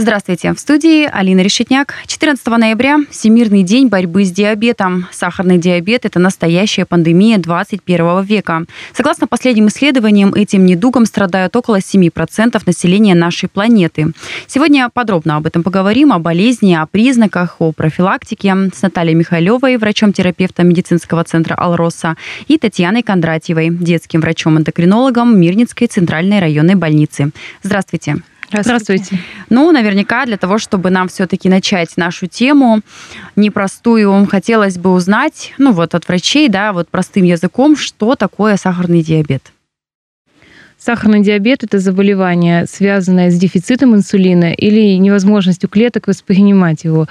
Здравствуйте. 0.00 0.54
В 0.54 0.58
студии 0.58 1.04
Алина 1.04 1.40
Решетняк. 1.40 1.92
14 2.06 2.46
ноября– 2.46 3.00
Всемирный 3.10 3.62
день 3.62 3.88
борьбы 3.88 4.24
с 4.24 4.30
диабетом. 4.30 5.06
Сахарный 5.12 5.58
диабет– 5.58 6.04
это 6.06 6.18
настоящая 6.18 6.86
пандемия 6.86 7.36
21 7.36 8.22
века. 8.22 8.64
Согласно 8.94 9.26
последним 9.26 9.68
исследованиям, 9.68 10.32
этим 10.32 10.64
недугом 10.64 11.04
страдают 11.04 11.54
около 11.54 11.80
7% 11.80 12.62
населения 12.64 13.14
нашей 13.14 13.50
планеты. 13.50 14.14
Сегодня 14.46 14.88
подробно 14.88 15.36
об 15.36 15.46
этом 15.46 15.62
поговорим, 15.62 16.14
о 16.14 16.18
болезни, 16.18 16.72
о 16.72 16.86
признаках, 16.86 17.56
о 17.58 17.72
профилактике 17.72 18.56
с 18.74 18.80
Натальей 18.80 19.14
Михайловой, 19.14 19.76
врачом-терапевтом 19.76 20.66
медицинского 20.66 21.24
центра 21.24 21.56
«Алроса», 21.56 22.16
и 22.48 22.56
Татьяной 22.56 23.02
Кондратьевой, 23.02 23.68
детским 23.68 24.22
врачом-эндокринологом 24.22 25.38
Мирницкой 25.38 25.88
центральной 25.88 26.40
районной 26.40 26.76
больницы. 26.76 27.32
Здравствуйте. 27.62 28.22
Здравствуйте. 28.52 29.18
Ну, 29.48 29.70
наверняка 29.72 30.26
для 30.26 30.36
того, 30.36 30.58
чтобы 30.58 30.90
нам 30.90 31.08
все-таки 31.08 31.48
начать 31.48 31.96
нашу 31.96 32.26
тему 32.26 32.80
непростую, 33.36 34.26
хотелось 34.26 34.76
бы 34.76 34.92
узнать, 34.92 35.52
ну 35.58 35.72
вот 35.72 35.94
от 35.94 36.06
врачей, 36.08 36.48
да, 36.48 36.72
вот 36.72 36.88
простым 36.88 37.24
языком, 37.24 37.76
что 37.76 38.16
такое 38.16 38.56
сахарный 38.56 39.02
диабет. 39.02 39.52
Сахарный 40.78 41.22
диабет– 41.22 41.62
это 41.64 41.78
заболевание, 41.78 42.64
связанное 42.66 43.30
с 43.30 43.38
дефицитом 43.38 43.94
инсулина 43.94 44.52
или 44.54 44.96
невозможностью 44.96 45.68
клеток 45.68 46.06
воспринимать 46.06 46.84
его 46.84 47.06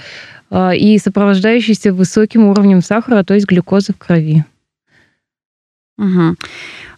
а, 0.49 0.71
и 0.71 0.97
сопровождающийся 0.97 1.93
высоким 1.93 2.45
уровнем 2.45 2.81
сахара, 2.81 3.23
то 3.23 3.35
есть 3.35 3.45
глюкозы 3.45 3.93
в 3.93 3.97
крови. 3.97 4.43
Угу. 5.99 6.35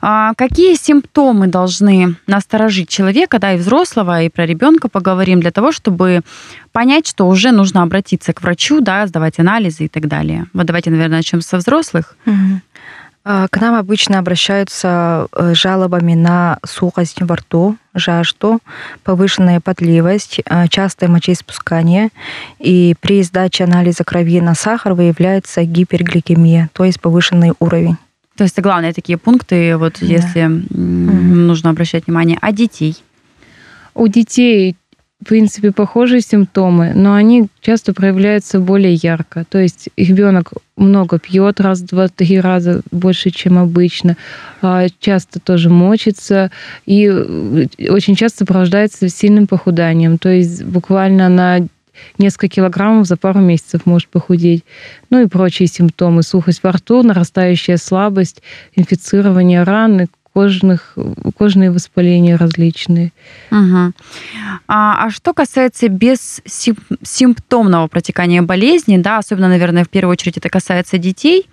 А 0.02 0.34
какие 0.36 0.76
симптомы 0.76 1.48
должны 1.48 2.16
насторожить 2.28 2.88
человека, 2.88 3.40
да, 3.40 3.54
и 3.54 3.58
взрослого, 3.58 4.22
и 4.22 4.30
про 4.30 4.46
ребенка 4.46 4.90
поговорим, 4.90 5.42
для 5.42 5.52
того, 5.52 5.72
чтобы 5.72 6.22
понять, 6.72 7.08
что 7.08 7.28
уже 7.28 7.52
нужно 7.52 7.82
обратиться 7.82 8.32
к 8.34 8.42
врачу, 8.42 8.80
да, 8.80 9.06
сдавать 9.08 9.40
анализы 9.40 9.86
и 9.86 9.88
так 9.88 10.08
далее. 10.08 10.46
Вот 10.54 10.66
давайте, 10.66 10.92
наверное, 10.92 11.18
начнем 11.18 11.42
со 11.42 11.58
взрослых. 11.58 12.16
Угу. 12.26 12.62
К 13.24 13.62
нам 13.62 13.76
обычно 13.76 14.18
обращаются 14.18 15.28
э, 15.32 15.54
жалобами 15.54 16.16
на 16.16 16.58
сухость 16.66 17.22
во 17.22 17.36
рту, 17.36 17.78
жажду, 17.94 18.60
повышенная 19.04 19.60
потливость, 19.60 20.40
э, 20.44 20.68
частое 20.70 21.08
мочеиспускание. 21.08 22.10
И 22.58 22.96
при 23.00 23.22
сдаче 23.22 23.66
анализа 23.66 24.04
крови 24.04 24.42
на 24.42 24.56
сахар 24.56 24.94
выявляется 24.94 25.64
гипергликемия, 25.64 26.72
то 26.74 26.84
есть 26.84 27.00
повышенный 27.00 27.54
уровень. 27.60 27.98
То 28.42 28.46
есть 28.46 28.56
это 28.56 28.64
главные 28.64 28.92
такие 28.92 29.20
пункты, 29.20 29.78
вот 29.78 29.98
да. 30.02 30.08
если 30.08 30.42
mm 30.42 30.72
нужно 31.46 31.70
обращать 31.70 32.08
внимание. 32.08 32.40
А 32.42 32.52
детей? 32.52 32.96
У 33.94 34.08
детей, 34.08 34.76
в 35.22 35.28
принципе, 35.28 35.72
похожие 35.72 36.22
симптомы, 36.22 36.94
но 36.96 37.14
они 37.14 37.50
часто 37.62 37.94
проявляются 37.94 38.60
более 38.60 38.96
ярко. 38.96 39.46
То 39.48 39.60
есть 39.60 39.90
ребенок 39.96 40.54
много 40.76 41.20
пьет, 41.20 41.60
раз, 41.60 41.82
два, 41.82 42.08
три 42.08 42.40
раза 42.40 42.82
больше, 42.90 43.30
чем 43.30 43.60
обычно, 43.60 44.18
а 44.64 44.88
часто 45.00 45.40
тоже 45.40 45.70
мочится 45.70 46.50
и 46.88 47.10
очень 47.10 48.16
часто 48.16 48.40
сопровождается 48.40 49.08
сильным 49.08 49.46
похуданием. 49.46 50.18
То 50.18 50.30
есть 50.30 50.64
буквально 50.64 51.30
на 51.30 51.60
несколько 52.18 52.48
килограммов 52.48 53.08
за 53.08 53.18
пару 53.18 53.40
месяцев 53.40 53.86
может 53.86 54.10
похудеть. 54.10 54.64
Ну 55.10 55.22
и 55.22 55.28
прочие 55.28 55.68
симптомы. 55.68 56.24
Сухость 56.24 56.64
во 56.64 56.72
рту, 56.72 57.04
нарастающая 57.04 57.78
слабость, 57.78 58.42
инфицирование 58.76 59.64
раны, 59.64 60.08
кожных, 60.34 60.98
кожные 61.38 61.72
воспаления 61.72 62.38
различные. 62.38 63.12
Угу. 63.52 63.94
А, 64.68 65.06
а 65.06 65.10
что 65.10 65.34
касается 65.34 65.90
бессимптомного 65.90 67.88
протекания 67.88 68.42
болезни, 68.42 68.98
да, 68.98 69.18
особенно, 69.18 69.50
наверное, 69.50 69.84
в 69.84 69.90
первую 69.90 70.14
очередь 70.14 70.38
это 70.38 70.50
касается 70.50 70.98
детей, 70.98 71.50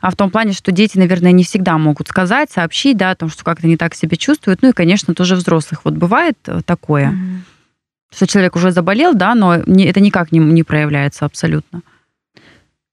а 0.00 0.10
в 0.10 0.16
том 0.16 0.30
плане, 0.30 0.52
что 0.52 0.72
дети, 0.72 0.96
наверное, 0.98 1.32
не 1.32 1.44
всегда 1.44 1.76
могут 1.78 2.08
сказать, 2.08 2.50
сообщить, 2.50 2.96
да, 2.96 3.10
о 3.10 3.16
том, 3.16 3.28
что 3.28 3.44
как-то 3.44 3.66
не 3.66 3.76
так 3.76 3.94
себя 3.94 4.16
чувствуют. 4.16 4.62
Ну 4.62 4.70
и, 4.70 4.72
конечно, 4.72 5.14
тоже 5.14 5.36
взрослых. 5.36 5.84
Вот 5.84 5.94
бывает 5.94 6.38
такое? 6.64 7.10
Угу 7.10 7.16
что 8.14 8.26
человек 8.26 8.56
уже 8.56 8.72
заболел, 8.72 9.14
да, 9.14 9.34
но 9.34 9.54
это 9.54 10.00
никак 10.00 10.32
не, 10.32 10.38
не 10.38 10.62
проявляется 10.62 11.24
абсолютно. 11.24 11.82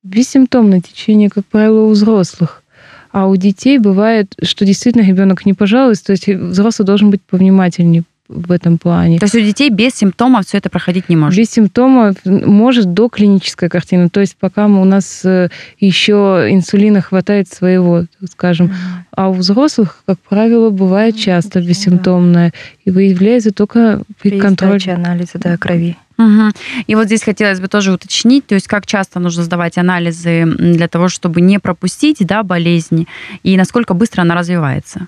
Бессимптомное 0.04 0.82
течение, 0.82 1.30
как 1.30 1.46
правило, 1.46 1.82
у 1.82 1.90
взрослых. 1.90 2.64
А 3.12 3.28
у 3.28 3.36
детей 3.36 3.80
бывает, 3.80 4.36
что 4.44 4.66
действительно 4.66 5.04
ребенок 5.04 5.46
не 5.46 5.54
пожалуется, 5.54 6.06
то 6.06 6.12
есть 6.12 6.28
взрослый 6.28 6.86
должен 6.86 7.10
быть 7.10 7.22
повнимательнее 7.24 8.04
в 8.30 8.52
этом 8.52 8.78
плане. 8.78 9.18
То 9.18 9.26
есть 9.26 9.36
у 9.36 9.40
детей 9.40 9.72
без 9.72 9.96
симптомов 9.96 10.46
все 10.46 10.60
это 10.60 10.70
проходить 10.70 11.10
не 11.10 11.16
может? 11.16 11.38
Без 11.38 11.50
симптомов 11.50 12.16
может 12.24 12.94
до 12.94 13.10
клинической 13.10 13.70
картины. 13.70 14.10
То 14.10 14.20
есть 14.20 14.38
пока 14.40 14.68
у 14.68 14.86
нас 14.86 15.26
э, 15.26 15.50
еще 15.80 16.48
инсулина 16.50 17.02
хватает 17.02 17.52
своего, 17.52 18.06
скажем. 18.30 18.72
А 19.12 19.30
у 19.30 19.34
взрослых, 19.34 20.04
как 20.06 20.20
правило, 20.20 20.70
бывает 20.70 21.18
часто 21.18 21.60
бессимптомное. 21.60 22.54
И 22.86 22.92
выявляется 22.92 23.52
только 23.52 24.04
при, 24.22 24.30
при 24.30 24.40
контроле. 24.40 24.94
анализа 24.94 25.40
да, 25.40 25.58
крови. 25.58 25.98
Угу. 26.20 26.52
И 26.86 26.96
вот 26.96 27.06
здесь 27.06 27.24
хотелось 27.24 27.60
бы 27.60 27.68
тоже 27.68 27.94
уточнить, 27.94 28.46
то 28.46 28.54
есть 28.54 28.68
как 28.68 28.86
часто 28.86 29.20
нужно 29.20 29.44
сдавать 29.44 29.78
анализы 29.78 30.46
для 30.46 30.90
того, 30.90 31.08
чтобы 31.08 31.40
не 31.40 31.60
пропустить 31.60 32.18
да, 32.20 32.44
болезнь, 32.44 33.08
и 33.42 33.56
насколько 33.56 33.94
быстро 33.94 34.22
она 34.22 34.36
развивается? 34.36 35.08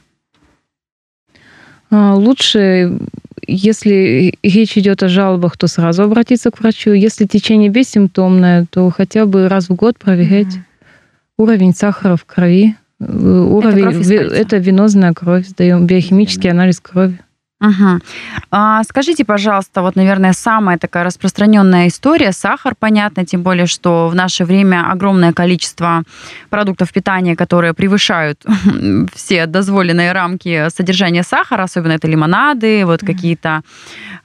А, 1.92 2.16
лучше, 2.16 2.98
если 3.46 4.34
речь 4.42 4.78
идет 4.78 5.04
о 5.04 5.10
жалобах, 5.10 5.58
то 5.58 5.68
сразу 5.68 6.04
обратиться 6.04 6.50
к 6.50 6.60
врачу. 6.60 6.92
Если 6.94 7.26
течение 7.26 7.70
бессимптомное, 7.70 8.66
то 8.70 8.90
хотя 8.90 9.26
бы 9.26 9.48
раз 9.50 9.70
в 9.70 9.76
год 9.76 10.00
проверять 10.00 10.48
mm 10.48 10.62
уровень 11.42 11.74
сахара 11.74 12.16
в 12.16 12.26
крови. 12.26 12.76
Э, 13.00 13.06
уровень, 13.06 14.02
это, 14.02 14.36
это 14.36 14.58
венозная 14.58 15.14
кровь, 15.14 15.48
сдаем 15.48 15.86
биохимический 15.88 16.52
анализ 16.52 16.80
крови. 16.80 17.20
Угу. 17.62 18.00
А, 18.50 18.84
скажите, 18.84 19.24
пожалуйста, 19.24 19.84
вот, 19.84 19.96
наверное, 19.96 20.34
самая 20.34 20.80
такая 20.80 21.04
распространенная 21.04 21.90
история 21.90 22.32
сахар, 22.32 22.74
понятно, 22.78 23.24
тем 23.24 23.44
более, 23.44 23.68
что 23.68 24.08
в 24.08 24.16
наше 24.16 24.46
время 24.46 24.92
огромное 24.92 25.32
количество 25.32 26.04
продуктов 26.50 26.92
питания, 26.92 27.36
которые 27.36 27.76
превышают 27.76 28.44
все 29.14 29.46
дозволенные 29.46 30.12
рамки 30.12 30.70
содержания 30.76 31.22
сахара, 31.22 31.64
особенно 31.64 31.92
это 31.92 32.08
лимонады, 32.08 32.84
вот 32.86 33.02
какие-то 33.02 33.62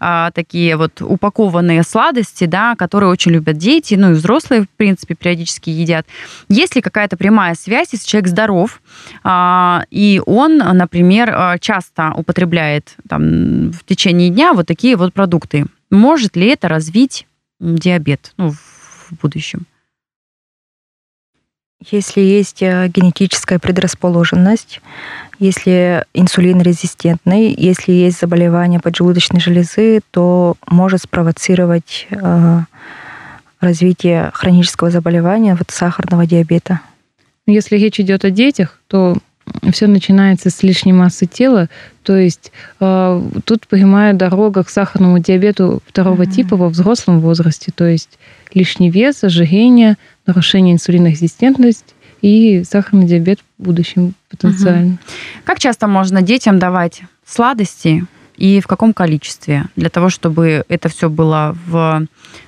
а, 0.00 0.30
такие 0.30 0.76
вот 0.76 1.02
упакованные 1.02 1.82
сладости, 1.82 2.46
да, 2.46 2.74
которые 2.74 3.10
очень 3.10 3.32
любят 3.32 3.58
дети, 3.58 3.96
ну 3.96 4.12
и 4.12 4.14
взрослые, 4.14 4.62
в 4.62 4.68
принципе, 4.70 5.14
периодически 5.14 5.68
едят. 5.68 6.06
Есть 6.48 6.74
ли 6.74 6.80
какая-то 6.80 7.18
прямая 7.18 7.54
связь, 7.54 7.88
если 7.92 8.06
человек 8.06 8.28
здоров, 8.28 8.80
а, 9.24 9.84
и 9.90 10.22
он, 10.24 10.56
например, 10.56 11.34
а, 11.34 11.58
часто 11.58 12.12
употребляет 12.16 12.94
там 13.06 13.25
в 13.26 13.84
течение 13.84 14.30
дня 14.30 14.52
вот 14.52 14.66
такие 14.66 14.96
вот 14.96 15.12
продукты. 15.12 15.66
Может 15.90 16.36
ли 16.36 16.48
это 16.48 16.68
развить 16.68 17.26
диабет 17.60 18.32
ну, 18.36 18.50
в 18.50 19.12
будущем? 19.22 19.66
Если 21.90 22.20
есть 22.20 22.62
э, 22.62 22.88
генетическая 22.88 23.58
предрасположенность, 23.58 24.80
если 25.38 26.04
инсулин 26.14 26.60
резистентный, 26.62 27.54
если 27.54 27.92
есть 27.92 28.18
заболевание 28.18 28.80
поджелудочной 28.80 29.40
железы, 29.40 30.00
то 30.10 30.56
может 30.66 31.02
спровоцировать 31.02 32.06
э, 32.10 32.60
развитие 33.60 34.30
хронического 34.32 34.90
заболевания, 34.90 35.54
вот 35.54 35.70
сахарного 35.70 36.26
диабета. 36.26 36.80
Если 37.46 37.76
речь 37.76 38.00
идет 38.00 38.24
о 38.24 38.30
детях, 38.30 38.80
то 38.88 39.16
все 39.72 39.86
начинается 39.86 40.50
с 40.50 40.62
лишней 40.62 40.92
массы 40.92 41.26
тела, 41.26 41.68
то 42.02 42.16
есть 42.16 42.52
э, 42.80 43.22
тут 43.44 43.66
прямая 43.66 44.12
дорога 44.12 44.64
к 44.64 44.70
сахарному 44.70 45.18
диабету 45.18 45.82
второго 45.86 46.22
mm-hmm. 46.22 46.30
типа 46.30 46.56
во 46.56 46.68
взрослом 46.68 47.20
возрасте, 47.20 47.72
то 47.74 47.84
есть 47.84 48.18
лишний 48.54 48.90
вес, 48.90 49.22
ожирение, 49.24 49.96
нарушение 50.26 50.74
инсулинорезистентности 50.74 51.94
и 52.22 52.64
сахарный 52.64 53.06
диабет 53.06 53.40
в 53.58 53.62
будущем 53.62 54.14
потенциально. 54.30 54.94
Угу. 54.94 54.98
Как 55.44 55.58
часто 55.58 55.86
можно 55.86 56.22
детям 56.22 56.58
давать 56.58 57.02
сладости 57.26 58.06
и 58.36 58.60
в 58.60 58.66
каком 58.66 58.94
количестве 58.94 59.66
для 59.76 59.90
того, 59.90 60.08
чтобы 60.08 60.64
это 60.68 60.88
все 60.88 61.10
было 61.10 61.56
в 61.66 62.06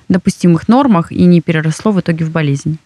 допустимых 0.09 0.67
нормах 0.67 1.11
и 1.11 1.23
не 1.25 1.41
переросло 1.41 1.91
в 1.91 1.99
итоге 1.99 2.25
в 2.25 2.31
болезнь? 2.31 2.77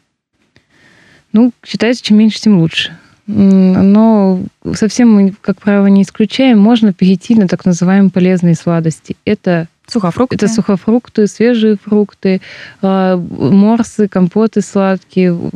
Ну, 1.32 1.52
считается, 1.66 2.04
чем 2.04 2.18
меньше, 2.18 2.40
тем 2.40 2.60
лучше 2.60 2.96
но 3.28 4.42
совсем 4.74 5.14
мы, 5.14 5.34
как 5.42 5.62
правило, 5.62 5.88
не 5.88 6.04
исключаем, 6.04 6.60
можно 6.60 6.94
перейти 6.94 7.36
на 7.36 7.48
так 7.48 7.66
называемые 7.66 8.12
полезные 8.12 8.56
сладости. 8.56 9.16
Это 9.26 9.68
Сухофрукты. 9.86 10.38
Это 10.38 10.48
сухофрукты, 10.48 11.28
свежие 11.28 11.76
фрукты, 11.76 12.40
а, 12.82 13.18
морсы, 13.18 14.08
компоты 14.08 14.62
сладкие 14.62 15.34
в 15.34 15.52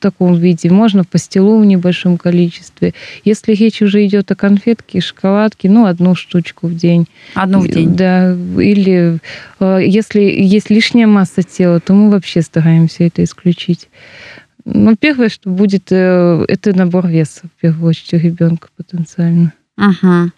таком 0.00 0.34
виде. 0.34 0.70
Можно 0.70 1.02
в 1.02 1.08
пастилу 1.08 1.60
в 1.60 1.66
небольшом 1.66 2.16
количестве. 2.16 2.94
Если 3.24 3.52
речь 3.52 3.82
уже 3.82 4.04
идет 4.06 4.30
о 4.30 4.34
конфетке, 4.34 5.00
шоколадке, 5.00 5.68
ну, 5.68 5.84
одну 5.84 6.14
штучку 6.14 6.68
в 6.68 6.74
день. 6.74 7.06
Одну 7.34 7.60
в 7.60 7.68
день. 7.68 7.94
Да. 7.94 8.32
Или 8.32 9.18
а, 9.60 9.76
если 9.76 10.20
есть 10.22 10.70
лишняя 10.70 11.06
масса 11.06 11.42
тела, 11.42 11.78
то 11.78 11.92
мы 11.92 12.10
вообще 12.10 12.40
стараемся 12.40 13.04
это 13.04 13.22
исключить. 13.22 13.88
Ну, 14.68 14.96
первое, 14.96 15.28
что 15.28 15.48
будет, 15.48 15.92
э, 15.92 16.44
это 16.48 16.76
набор 16.76 17.06
веса, 17.06 17.42
в 17.56 17.60
первую 17.60 17.90
очередь, 17.90 18.14
у 18.14 18.16
ребенка 18.16 18.68
потенциально. 18.76 19.52
Угу. 19.78 20.32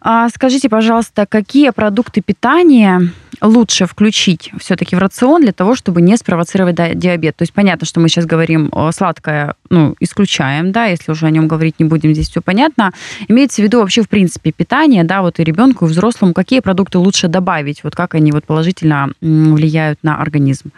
А 0.00 0.28
скажите, 0.28 0.68
пожалуйста, 0.68 1.26
какие 1.26 1.70
продукты 1.70 2.20
питания 2.20 3.10
лучше 3.40 3.86
включить 3.86 4.52
все-таки 4.60 4.94
в 4.94 5.00
рацион 5.00 5.42
для 5.42 5.52
того, 5.52 5.74
чтобы 5.74 6.00
не 6.00 6.16
спровоцировать 6.16 6.76
диабет? 6.76 7.34
То 7.36 7.42
есть 7.42 7.52
понятно, 7.52 7.86
что 7.86 7.98
мы 7.98 8.08
сейчас 8.08 8.26
говорим 8.26 8.70
сладкое, 8.92 9.56
ну, 9.68 9.96
исключаем, 9.98 10.70
да, 10.70 10.84
если 10.84 11.10
уже 11.10 11.26
о 11.26 11.30
нем 11.30 11.48
говорить 11.48 11.80
не 11.80 11.86
будем, 11.86 12.12
здесь 12.12 12.28
все 12.28 12.40
понятно. 12.40 12.92
Имеется 13.26 13.62
в 13.62 13.64
виду 13.64 13.80
вообще, 13.80 14.02
в 14.02 14.08
принципе, 14.08 14.52
питание, 14.52 15.02
да, 15.02 15.22
вот 15.22 15.40
и 15.40 15.44
ребенку, 15.44 15.86
и 15.86 15.88
взрослому, 15.88 16.34
какие 16.34 16.60
продукты 16.60 16.98
лучше 16.98 17.26
добавить, 17.26 17.82
вот 17.82 17.96
как 17.96 18.14
они 18.14 18.30
вот 18.30 18.44
положительно 18.44 19.10
влияют 19.20 19.98
на 20.02 20.20
организм? 20.20 20.70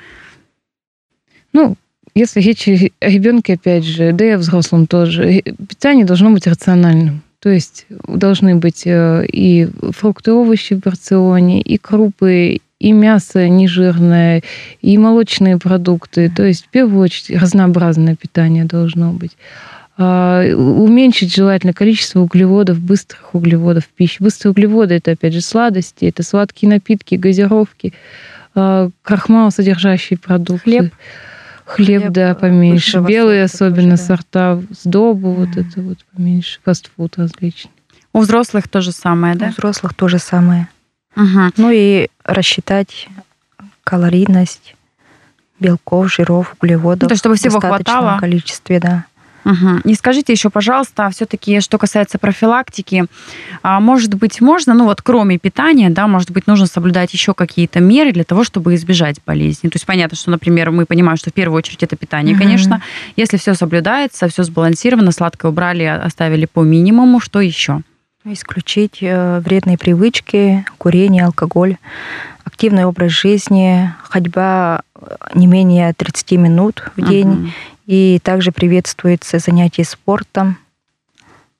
Ну, 1.53 1.77
если 2.17 2.41
речь 2.41 2.67
о 2.67 3.09
ребенке, 3.09 3.55
опять 3.55 3.85
же, 3.85 4.13
да 4.13 4.25
и 4.25 4.31
о 4.31 4.39
взрослом 4.39 4.87
тоже, 4.87 5.43
питание 5.43 6.07
должно 6.07 6.31
быть 6.31 6.47
рациональным. 6.47 7.23
То 7.41 7.51
есть 7.51 7.87
должны 8.09 8.57
быть 8.57 8.83
э, 8.87 9.27
и 9.31 9.69
фрукты, 9.93 10.33
овощи 10.33 10.75
в 10.75 10.87
рационе, 10.87 11.61
и 11.61 11.77
крупы, 11.77 12.61
и 12.81 12.93
мясо 12.93 13.49
нежирное, 13.49 14.43
и 14.81 14.97
молочные 14.97 15.59
продукты. 15.59 16.33
То 16.35 16.43
есть 16.45 16.65
в 16.65 16.69
первую 16.69 17.03
очередь 17.03 17.39
разнообразное 17.39 18.17
питание 18.17 18.65
должно 18.65 19.13
быть. 19.13 19.37
А, 19.99 20.43
уменьшить 20.55 21.35
желательно 21.35 21.75
количество 21.75 22.21
углеводов, 22.21 22.79
быстрых 22.81 23.35
углеводов 23.35 23.85
в 23.85 23.89
пище. 23.89 24.17
Быстрые 24.21 24.53
углеводы 24.53 24.95
это 24.95 25.13
опять 25.13 25.35
же 25.35 25.43
сладости, 25.43 26.07
это 26.07 26.23
сладкие 26.23 26.71
напитки, 26.71 27.15
газировки, 27.15 27.93
а, 28.55 28.89
крахмал 29.03 29.51
содержащие 29.51 30.19
продукты. 30.19 30.63
Хлеб. 30.63 30.93
Хлеб, 31.67 32.03
Хлеб 32.03 32.13
да, 32.13 32.35
поменьше. 32.35 33.01
Белые 33.01 33.45
особенно 33.45 33.97
тоже, 33.97 34.03
да. 34.03 34.17
сорта, 34.17 34.63
сдобу, 34.71 35.33
mm. 35.33 35.35
вот 35.35 35.57
это 35.57 35.81
вот 35.83 35.99
поменьше. 36.15 36.61
Фастфуд 36.65 37.19
различный. 37.19 37.73
У 38.13 38.21
взрослых 38.21 38.69
то 38.69 38.81
же 38.81 38.93
самое, 38.93 39.35
да? 39.35 39.49
У 39.49 39.51
взрослых 39.51 39.93
то 39.93 40.09
же 40.09 40.19
самое. 40.19 40.69
Угу. 41.17 41.53
Ну 41.59 41.71
и 41.71 42.09
рассчитать 42.25 43.09
калорийность 43.85 44.75
белков, 45.59 46.13
жиров, 46.13 46.55
углеводов. 46.59 47.03
Ну, 47.03 47.09
то, 47.09 47.17
чтобы 47.17 47.35
всего 47.37 47.61
хватало. 47.61 48.19
количестве, 48.19 48.81
да. 48.81 49.07
Угу. 49.47 49.83
И 49.85 49.95
скажите 49.95 50.33
еще, 50.33 50.51
пожалуйста, 50.51 51.09
все-таки, 51.11 51.61
что 51.61 51.79
касается 51.79 52.19
профилактики, 52.19 53.07
а, 53.63 53.79
может 53.79 54.15
быть, 54.15 54.41
можно, 54.41 54.75
ну 54.75 54.87
вот 54.87 55.03
кроме 55.03 55.39
питания, 55.39 55.89
да, 55.89 56.09
может 56.09 56.33
быть, 56.33 56.49
нужно 56.49 56.67
соблюдать 56.67 57.13
еще 57.13 57.33
какие-то 57.33 57.79
меры 57.79 58.11
для 58.11 58.25
того, 58.25 58.43
чтобы 58.43 58.75
избежать 58.75 59.19
болезни. 59.25 59.69
То 59.69 59.77
есть 59.77 59.87
понятно, 59.87 60.17
что, 60.17 60.33
например, 60.33 60.73
мы 60.73 60.85
понимаем, 60.85 61.17
что 61.17 61.31
в 61.31 61.33
первую 61.33 61.59
очередь 61.59 61.85
это 61.85 61.95
питание, 61.95 62.35
угу. 62.35 62.43
конечно. 62.43 62.83
Если 63.15 63.37
все 63.37 63.55
соблюдается, 63.55 64.27
все 64.29 64.43
сбалансировано, 64.43 65.13
сладкое 65.13 65.53
убрали, 65.53 65.85
оставили 65.85 66.47
по 66.47 66.63
минимуму, 66.63 67.21
что 67.21 67.41
еще? 67.41 67.83
Исключить 68.25 68.99
э, 69.01 69.39
вредные 69.39 69.79
привычки, 69.79 70.65
курение, 70.79 71.27
алкоголь, 71.27 71.77
активный 72.57 72.87
образ 72.87 73.13
жизни, 73.13 73.93
ходьба 74.03 74.81
э, 74.95 75.17
не 75.35 75.47
менее 75.47 75.93
30 75.93 76.33
минут 76.33 76.91
в 76.97 77.07
день 77.07 77.29
угу. 77.29 77.49
И 77.87 78.19
также 78.23 78.51
приветствуется 78.51 79.39
занятие 79.39 79.85
спортом, 79.85 80.59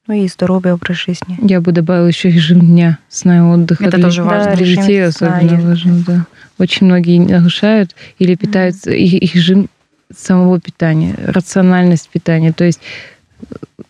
ну 0.09 0.15
и 0.15 0.27
здоровый 0.29 0.73
образ 0.73 0.97
жизни. 0.97 1.39
Я 1.41 1.61
бы 1.61 1.71
добавила 1.71 2.07
еще 2.07 2.31
режим 2.31 2.61
дня, 2.61 2.99
сна 3.09 3.39
и 3.39 3.41
отдыха. 3.41 3.85
Это 3.85 3.97
для, 3.97 4.07
тоже 4.07 4.25
важно. 4.25 4.57
Для 4.57 4.67
детей 4.67 5.05
особенно 5.05 5.69
важно, 5.69 6.03
да. 6.05 6.27
Очень 6.59 6.87
многие 6.87 7.19
нарушают 7.19 7.95
или 8.19 8.35
питаются, 8.35 8.91
их, 8.91 9.15
их 9.15 9.35
режим 9.37 9.69
самого 10.15 10.61
питания, 10.61 11.15
рациональность 11.27 12.09
питания. 12.09 12.53
То 12.53 12.65
есть 12.65 12.81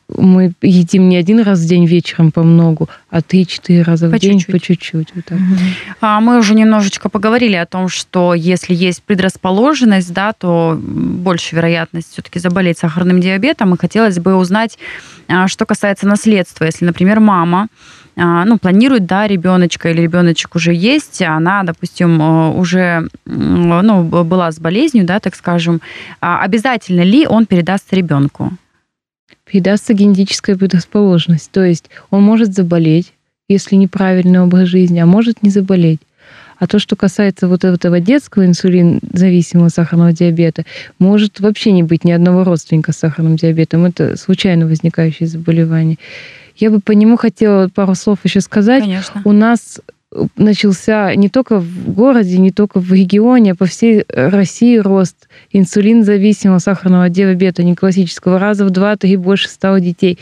мы 0.08 0.52
едим 0.62 1.08
не 1.08 1.16
один 1.16 1.40
раз 1.40 1.60
в 1.60 1.66
день 1.66 1.86
вечером 1.86 2.30
по 2.30 2.42
многу, 2.42 2.88
а 3.10 3.22
три-четыре 3.22 3.82
раза 3.82 4.08
по 4.08 4.16
в 4.16 4.20
день 4.20 4.42
по 4.44 4.58
чуть-чуть. 4.58 5.08
Вот 5.14 5.24
так. 5.24 5.38
Угу. 5.38 5.58
А 6.00 6.20
мы 6.20 6.38
уже 6.38 6.54
немножечко 6.54 7.08
поговорили 7.08 7.56
о 7.56 7.66
том, 7.66 7.88
что 7.88 8.34
если 8.34 8.74
есть 8.74 9.02
предрасположенность, 9.02 10.12
да, 10.12 10.32
то 10.32 10.78
больше 10.80 11.56
вероятность 11.56 12.12
все-таки 12.12 12.38
заболеть 12.38 12.78
сахарным 12.78 13.20
диабетом. 13.20 13.74
И 13.74 13.78
хотелось 13.78 14.18
бы 14.18 14.36
узнать, 14.36 14.78
а, 15.28 15.48
что 15.48 15.66
касается 15.66 16.06
наследства. 16.06 16.64
Если, 16.64 16.84
например, 16.84 17.18
мама 17.18 17.68
а, 18.16 18.44
ну, 18.44 18.58
планирует, 18.58 19.06
да, 19.06 19.26
ребеночка 19.26 19.90
или 19.90 20.02
ребеночек 20.02 20.54
уже 20.54 20.72
есть, 20.72 21.20
она, 21.20 21.64
допустим, 21.64 22.56
уже 22.56 23.08
ну, 23.26 24.04
была 24.04 24.52
с 24.52 24.58
болезнью, 24.58 25.04
да, 25.04 25.20
так 25.20 25.34
скажем, 25.34 25.80
а 26.20 26.40
обязательно 26.40 27.02
ли 27.02 27.26
он 27.26 27.46
передастся 27.46 27.96
ребенку? 27.96 28.52
Передастся 29.46 29.94
генетическая 29.94 30.56
предрасположенность. 30.56 31.50
То 31.50 31.64
есть 31.64 31.88
он 32.10 32.22
может 32.22 32.54
заболеть, 32.54 33.12
если 33.48 33.76
неправильный 33.76 34.40
образ 34.40 34.68
жизни, 34.68 34.98
а 34.98 35.06
может 35.06 35.42
не 35.42 35.50
заболеть. 35.50 36.00
А 36.58 36.66
то, 36.66 36.78
что 36.78 36.96
касается 36.96 37.48
вот 37.48 37.64
этого 37.64 38.00
детского 38.00 38.46
инсулин-зависимого 38.46 39.68
сахарного 39.68 40.12
диабета, 40.12 40.64
может 40.98 41.38
вообще 41.40 41.70
не 41.70 41.82
быть 41.82 42.04
ни 42.04 42.12
одного 42.12 42.44
родственника 42.44 42.92
с 42.92 42.96
сахарным 42.96 43.36
диабетом. 43.36 43.84
Это 43.84 44.16
случайно 44.16 44.66
возникающее 44.66 45.28
заболевание. 45.28 45.98
Я 46.56 46.70
бы 46.70 46.80
по 46.80 46.92
нему 46.92 47.18
хотела 47.18 47.68
пару 47.68 47.94
слов 47.94 48.20
еще 48.24 48.40
сказать. 48.40 48.82
Конечно. 48.82 49.20
У 49.24 49.32
нас 49.32 49.80
начался 50.36 51.14
не 51.14 51.28
только 51.28 51.58
в 51.58 51.92
городе, 51.92 52.38
не 52.38 52.50
только 52.50 52.80
в 52.80 52.92
регионе, 52.92 53.52
а 53.52 53.54
по 53.54 53.66
всей 53.66 54.04
России 54.08 54.76
рост 54.78 55.28
инсулин-зависимого 55.52 56.58
сахарного 56.58 57.08
диабета 57.08 57.62
не 57.62 57.74
классического. 57.74 58.38
Раза 58.38 58.64
в 58.64 58.70
2-3 58.70 59.16
больше 59.16 59.48
стало 59.48 59.80
детей 59.80 60.18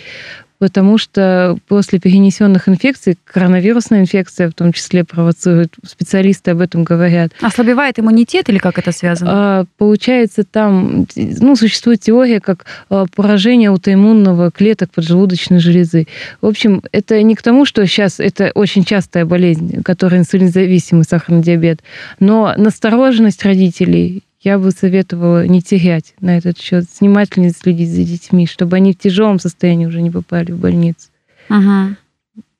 потому 0.58 0.98
что 0.98 1.56
после 1.68 1.98
перенесенных 1.98 2.68
инфекций, 2.68 3.18
коронавирусная 3.24 4.00
инфекция 4.00 4.48
в 4.48 4.54
том 4.54 4.72
числе 4.72 5.04
провоцирует, 5.04 5.74
специалисты 5.84 6.52
об 6.52 6.60
этом 6.60 6.84
говорят. 6.84 7.32
Ослабевает 7.40 7.98
иммунитет 7.98 8.48
или 8.48 8.58
как 8.58 8.78
это 8.78 8.92
связано? 8.92 9.30
А, 9.32 9.64
получается, 9.76 10.44
там 10.44 11.06
ну, 11.16 11.56
существует 11.56 12.00
теория 12.00 12.40
как 12.40 12.66
а, 12.88 13.06
поражение 13.14 13.70
аутоиммунного 13.70 14.50
клеток 14.50 14.90
поджелудочной 14.92 15.58
железы. 15.58 16.06
В 16.40 16.46
общем, 16.46 16.82
это 16.92 17.22
не 17.22 17.34
к 17.34 17.42
тому, 17.42 17.64
что 17.64 17.86
сейчас 17.86 18.20
это 18.20 18.50
очень 18.54 18.84
частая 18.84 19.24
болезнь, 19.24 19.82
которая 19.82 20.20
инсулинозависимый 20.20 21.04
сахарный 21.04 21.42
диабет, 21.42 21.80
но 22.20 22.54
настороженность 22.56 23.44
родителей 23.44 24.22
я 24.44 24.58
бы 24.58 24.70
советовала 24.70 25.46
не 25.46 25.62
терять 25.62 26.14
на 26.20 26.36
этот 26.36 26.58
счет, 26.58 26.84
внимательно 27.00 27.50
следить 27.50 27.90
за 27.90 28.04
детьми, 28.04 28.46
чтобы 28.46 28.76
они 28.76 28.92
в 28.92 28.98
тяжелом 28.98 29.38
состоянии 29.38 29.86
уже 29.86 30.02
не 30.02 30.10
попали 30.10 30.52
в 30.52 30.58
больницу. 30.58 31.08
Ага. 31.48 31.96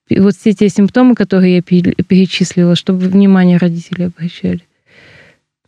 И 0.08 0.18
вот 0.18 0.34
все 0.34 0.52
те 0.52 0.68
симптомы, 0.68 1.14
которые 1.14 1.56
я 1.56 1.62
перечислила, 1.62 2.74
чтобы 2.74 3.06
внимание 3.08 3.58
родителей 3.58 4.06
обращали. 4.06 4.60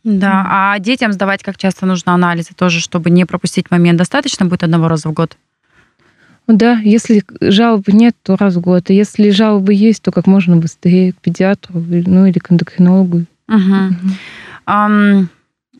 Да, 0.03 0.45
а 0.47 0.79
детям 0.79 1.11
сдавать 1.11 1.43
как 1.43 1.57
часто 1.57 1.85
нужно 1.85 2.13
анализы 2.13 2.51
тоже, 2.55 2.79
чтобы 2.79 3.09
не 3.09 3.25
пропустить 3.25 3.69
момент? 3.71 3.97
Достаточно 3.97 4.45
будет 4.45 4.63
одного 4.63 4.87
раза 4.87 5.09
в 5.09 5.13
год? 5.13 5.37
Да, 6.47 6.79
если 6.79 7.23
жалоб 7.41 7.89
нет, 7.89 8.15
то 8.23 8.37
раз 8.37 8.55
в 8.55 8.61
год. 8.61 8.89
А 8.89 8.93
если 8.93 9.31
жалобы 9.31 9.73
есть, 9.73 10.01
то 10.01 10.11
как 10.11 10.27
можно 10.27 10.55
быстрее 10.55 11.11
к 11.11 11.17
педиатру, 11.17 11.79
ну 11.79 12.25
или 12.25 12.39
к 12.39 12.51
эндокринологу. 12.51 13.25
Угу. 13.49 13.57
Угу. 13.57 14.13
Um, 14.65 15.27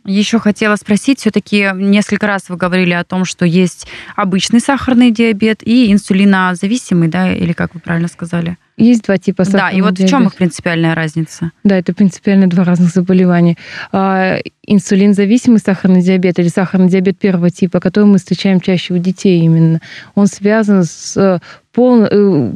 еще 0.07 0.39
хотела 0.39 0.75
спросить, 0.77 1.19
все-таки 1.19 1.69
несколько 1.75 2.27
раз 2.27 2.49
вы 2.49 2.57
говорили 2.57 2.93
о 2.93 3.03
том, 3.03 3.25
что 3.25 3.45
есть 3.45 3.87
обычный 4.15 4.59
сахарный 4.59 5.11
диабет 5.11 5.61
и 5.63 5.91
инсулинозависимый, 5.91 7.09
да, 7.09 7.33
или 7.33 7.53
как 7.53 7.73
вы 7.73 7.81
правильно 7.81 8.07
сказали? 8.07 8.57
Есть 8.77 9.03
два 9.03 9.17
типа 9.17 9.43
сахарного 9.43 9.71
Да, 9.71 9.77
и 9.77 9.81
вот 9.81 9.93
диабета. 9.95 10.07
в 10.07 10.09
чем 10.19 10.27
их 10.27 10.35
принципиальная 10.35 10.95
разница? 10.95 11.51
Да, 11.63 11.77
это 11.77 11.93
принципиально 11.93 12.47
два 12.47 12.63
разных 12.63 12.89
заболевания. 12.89 13.57
А, 13.91 14.37
инсулинзависимый 14.65 15.59
сахарный 15.59 16.01
диабет 16.01 16.37
или 16.39 16.47
сахарный 16.47 16.87
диабет 16.87 17.17
первого 17.17 17.49
типа, 17.49 17.79
который 17.79 18.05
мы 18.05 18.19
встречаем 18.19 18.61
чаще 18.61 18.93
у 18.93 18.97
детей 18.99 19.41
именно, 19.41 19.81
он 20.13 20.27
связан 20.27 20.83
с 20.83 21.17
э, 21.17 21.39
пол... 21.73 22.03
Э, 22.03 22.53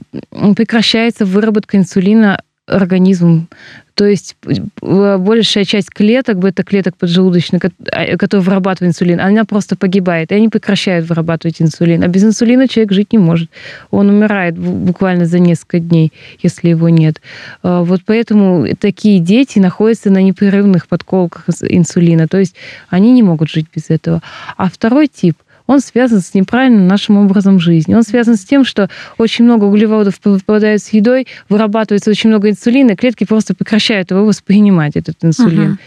прекращается 0.56 1.26
выработка 1.26 1.78
инсулина 1.78 2.42
организм. 2.72 3.48
То 3.94 4.06
есть 4.06 4.36
большая 4.82 5.66
часть 5.66 5.90
клеток, 5.90 6.40
бета-клеток 6.40 6.96
поджелудочных, 6.98 7.62
а, 7.92 8.18
которые 8.18 8.44
вырабатывают 8.46 8.94
инсулин, 8.94 9.20
она 9.20 9.46
просто 9.46 9.76
погибает, 9.76 10.32
и 10.32 10.36
они 10.36 10.50
прекращают 10.50 11.08
вырабатывать 11.08 11.62
инсулин. 11.62 12.04
А 12.04 12.08
без 12.08 12.24
инсулина 12.24 12.68
человек 12.68 12.94
жить 12.94 13.14
не 13.14 13.20
может. 13.20 13.50
Он 13.92 14.10
умирает 14.10 14.58
буквально 14.58 15.26
за 15.26 15.40
несколько 15.40 15.80
дней, 15.80 16.14
если 16.42 16.70
его 16.70 16.90
нет. 16.90 17.22
А, 17.64 17.84
вот 17.84 18.02
поэтому 18.06 18.66
такие 18.80 19.20
дети 19.20 19.60
находятся 19.60 20.10
на 20.10 20.22
непрерывных 20.22 20.88
подколках 20.88 21.46
инсулина. 21.62 22.28
То 22.28 22.38
есть 22.38 22.56
они 22.90 23.12
не 23.12 23.24
могут 23.24 23.50
жить 23.50 23.68
без 23.76 23.90
этого. 23.90 24.22
А 24.58 24.70
второй 24.70 25.08
тип– 25.08 25.38
он 25.68 25.80
связан 25.80 26.22
с 26.22 26.34
неправильным 26.34 26.88
нашим 26.88 27.18
образом 27.18 27.60
жизни. 27.60 27.94
Он 27.94 28.04
связан 28.04 28.36
с 28.36 28.44
тем, 28.44 28.64
что 28.64 28.90
очень 29.18 29.46
много 29.46 29.66
углеводов 29.66 30.20
попадает 30.20 30.82
с 30.82 30.90
едой, 30.90 31.28
вырабатывается 31.50 32.10
очень 32.10 32.30
много 32.30 32.50
инсулина, 32.50 32.92
и 32.92 32.96
клетки 32.96 33.26
просто 33.26 33.54
прекращают 33.54 34.12
его 34.12 34.26
воспринимать, 34.26 34.96
этот 34.96 35.24
инсулин. 35.24 35.72
Угу. 35.72 35.78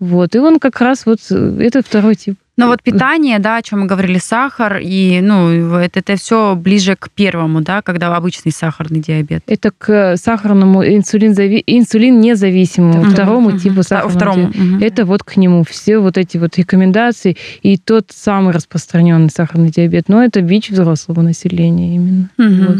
Вот. 0.00 0.34
И 0.34 0.38
он 0.38 0.58
как 0.58 0.80
раз 0.80 1.06
вот, 1.06 1.20
э, 1.30 1.58
это 1.60 1.82
второй 1.82 2.14
тип. 2.14 2.36
Но 2.56 2.68
вот 2.68 2.82
питание, 2.82 3.38
да, 3.38 3.56
о 3.56 3.62
чем 3.62 3.80
мы 3.80 3.86
говорили, 3.86 4.18
сахар, 4.18 4.78
и, 4.82 5.20
ну, 5.20 5.50
это, 5.76 5.98
это 5.98 6.16
все 6.16 6.54
ближе 6.54 6.96
к 6.96 7.10
первому, 7.10 7.60
да, 7.60 7.82
когда 7.82 8.14
обычный 8.16 8.50
сахарный 8.50 9.00
диабет. 9.00 9.42
Это 9.46 9.70
к 9.70 10.16
сахарному 10.16 10.82
инсулин, 10.82 11.34
зави... 11.34 11.62
инсулин 11.66 12.18
независимому, 12.18 13.02
угу, 13.02 13.10
второму 13.10 13.48
угу. 13.50 13.58
типу 13.58 13.82
сахарного 13.82 14.16
второму, 14.16 14.48
угу. 14.48 14.84
Это 14.84 15.04
вот 15.04 15.22
к 15.22 15.36
нему 15.36 15.64
все 15.68 15.98
вот 15.98 16.16
эти 16.16 16.38
вот 16.38 16.56
рекомендации 16.56 17.36
и 17.60 17.76
тот 17.76 18.10
самый 18.10 18.54
распространенный 18.54 19.30
сахарный 19.30 19.70
диабет. 19.70 20.08
Но 20.08 20.24
это 20.24 20.40
бич 20.40 20.70
взрослого 20.70 21.20
населения 21.20 21.96
именно. 21.96 22.30
Угу. 22.38 22.72
Вот. 22.72 22.78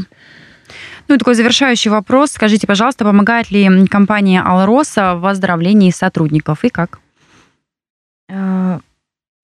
Ну 1.08 1.14
и 1.14 1.18
такой 1.18 1.34
завершающий 1.34 1.90
вопрос. 1.90 2.30
Скажите, 2.30 2.66
пожалуйста, 2.66 3.04
помогает 3.04 3.50
ли 3.50 3.86
компания 3.88 4.40
Алроса 4.40 5.14
в 5.16 5.26
оздоровлении 5.26 5.90
сотрудников 5.90 6.64
и 6.64 6.70
как? 6.70 6.98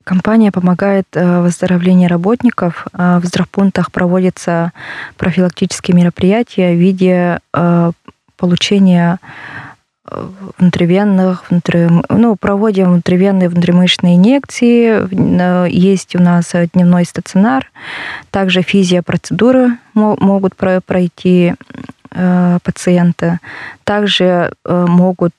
Компания 0.04 0.50
помогает 0.50 1.06
э, 1.12 1.40
в 1.40 1.42
выздоровлении 1.42 2.06
работников. 2.06 2.86
Э, 2.92 3.18
в 3.20 3.24
здравпунктах 3.24 3.92
проводятся 3.92 4.72
профилактические 5.16 5.96
мероприятия 5.96 6.74
в 6.74 6.78
виде 6.78 7.40
э, 7.52 7.92
получения 8.36 9.18
внутривенных, 10.58 11.48
внутри, 11.48 11.88
ну, 12.10 12.36
проводим 12.36 12.90
внутривенные 12.92 13.48
внутримышечные 13.48 14.16
инъекции, 14.16 15.08
есть 15.70 16.16
у 16.16 16.20
нас 16.20 16.52
дневной 16.74 17.06
стационар, 17.06 17.70
также 18.30 18.60
физиопроцедуры 18.60 19.78
могут 19.94 20.54
пройти 20.56 21.54
пациенты. 22.10 23.38
Также 23.84 24.52
могут, 24.66 25.32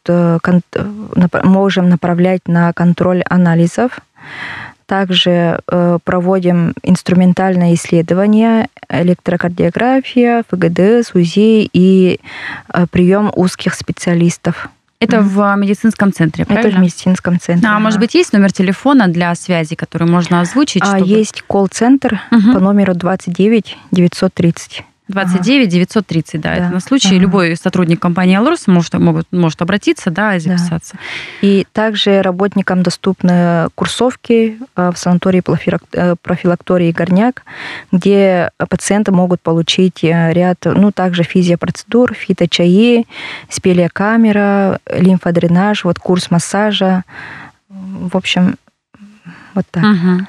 можем 1.44 1.90
направлять 1.90 2.42
на 2.48 2.74
контроль 2.74 3.22
анализов, 3.30 4.00
также 4.86 5.60
э, 5.68 5.98
проводим 6.04 6.74
инструментальное 6.84 7.74
исследование, 7.74 8.68
электрокардиография, 8.90 10.44
ФГД, 10.50 11.16
УЗИ 11.16 11.70
и 11.72 12.20
э, 12.74 12.86
прием 12.92 13.32
узких 13.36 13.74
специалистов. 13.74 14.70
Это 15.00 15.20
в 15.20 15.56
медицинском 15.58 16.14
центре, 16.14 16.46
правильно? 16.46 16.68
Это 16.70 16.78
в 16.78 16.80
медицинском 16.80 17.40
центре. 17.40 17.68
А, 17.68 17.80
может 17.80 18.00
быть, 18.00 18.14
есть 18.14 18.32
номер 18.32 18.54
телефона 18.54 19.08
для 19.08 19.36
связи, 19.36 19.76
который 19.76 20.08
можно 20.08 20.40
озвучить? 20.40 20.82
А, 20.84 20.98
чтобы... 20.98 21.08
Есть 21.08 21.42
колл-центр 21.42 22.22
mm-hmm. 22.32 22.54
по 22.54 22.60
номеру 22.60 22.94
29 22.94 23.78
930. 23.92 24.84
29 25.14 25.70
930, 25.70 26.42
да, 26.42 26.50
да. 26.50 26.56
это 26.56 26.70
на 26.70 26.80
случай 26.80 27.16
ага. 27.16 27.20
любой 27.20 27.56
сотрудник 27.56 28.00
компании 28.00 28.36
«Алрос» 28.36 28.68
может, 28.68 28.94
могут, 28.96 29.28
может 29.32 29.62
обратиться, 29.62 30.10
да, 30.10 30.36
и 30.36 30.40
записаться. 30.40 30.94
Да. 30.94 31.48
И 31.48 31.68
также 31.72 32.22
работникам 32.22 32.84
доступны 32.84 33.68
курсовки 33.76 34.58
э, 34.76 34.92
в 34.94 34.98
санатории 34.98 35.44
э, 35.94 36.16
профилактории 36.22 36.92
«Горняк», 36.92 37.44
где 37.92 38.52
пациенты 38.70 39.12
могут 39.12 39.42
получить 39.42 40.04
э, 40.04 40.34
ряд, 40.34 40.60
ну, 40.66 40.92
также 40.92 41.24
физиопроцедур, 41.24 42.14
фиточаи, 42.14 43.06
спелеокамера, 43.50 44.80
лимфодренаж, 44.92 45.84
вот 45.84 46.00
курс 46.00 46.32
массажа. 46.32 47.04
В 47.70 48.18
общем, 48.18 48.56
вот 49.54 49.66
так. 49.72 49.84
Угу. 49.84 50.28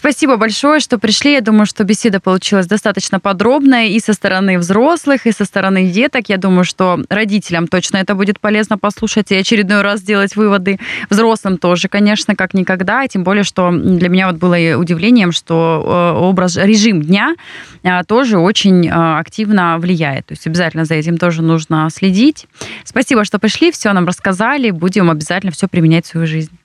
Спасибо 0.00 0.38
большое, 0.38 0.80
что 0.80 0.98
пришли. 0.98 1.34
Я 1.34 1.42
думаю, 1.42 1.66
что 1.66 1.84
беседа 1.84 2.20
получилась 2.20 2.66
достаточно 2.66 3.20
подробная 3.20 3.88
и 3.88 4.00
со 4.00 4.14
стороны 4.14 4.58
взрослых, 4.58 5.26
и 5.26 5.30
со 5.30 5.44
стороны 5.44 5.90
деток. 5.90 6.30
Я 6.30 6.38
думаю, 6.38 6.64
что 6.64 7.00
родителям 7.10 7.68
точно 7.68 7.98
это 7.98 8.14
будет 8.14 8.40
полезно 8.40 8.78
послушать 8.78 9.30
и 9.30 9.36
очередной 9.36 9.82
раз 9.82 10.00
сделать 10.00 10.36
выводы. 10.36 10.78
Взрослым 11.10 11.58
тоже, 11.58 11.88
конечно, 11.88 12.34
как 12.34 12.54
никогда. 12.54 13.06
Тем 13.08 13.24
более, 13.24 13.44
что 13.44 13.70
для 13.70 14.08
меня 14.08 14.28
вот 14.28 14.36
было 14.36 14.56
удивлением, 14.78 15.32
что 15.32 16.14
э, 16.16 16.18
образ, 16.18 16.56
режим 16.56 17.02
дня 17.02 17.34
э, 17.82 18.02
тоже 18.04 18.38
очень 18.38 18.88
э, 18.88 19.18
активно 19.18 19.76
влияет. 19.76 20.24
То 20.24 20.32
есть 20.32 20.46
обязательно 20.46 20.86
за 20.86 20.94
этим 20.94 21.18
тоже 21.18 21.42
нужно 21.42 21.86
следить. 21.92 22.46
Спасибо, 22.84 23.26
что 23.26 23.38
пришли, 23.38 23.70
все 23.70 23.92
нам 23.92 24.06
рассказали. 24.06 24.70
Будем 24.70 25.10
обязательно 25.10 25.52
все 25.52 25.68
применять 25.68 26.06
в 26.06 26.08
свою 26.08 26.26
жизнь. 26.26 26.58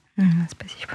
Спасибо. 0.50 0.94